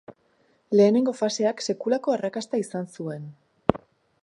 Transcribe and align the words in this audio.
Lehenengo 0.79 1.13
faseak 1.19 1.61
sekulako 1.73 2.15
arrakasta 2.17 2.63
izan 2.65 2.91
zuen. 2.95 3.31